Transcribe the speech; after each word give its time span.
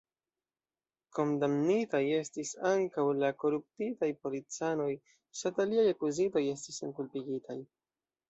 Kondamnitaj 1.17 1.99
estis 2.19 2.53
ankaŭ 2.69 3.03
la 3.23 3.29
koruptitaj 3.43 4.09
policanoj, 4.25 4.89
sed 5.41 5.61
aliaj 5.65 5.83
akuzitoj 5.93 6.43
estis 6.57 6.81
senkulpigitaj. 6.85 7.59